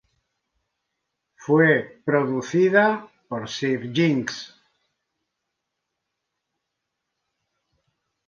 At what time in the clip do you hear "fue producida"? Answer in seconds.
1.35-3.07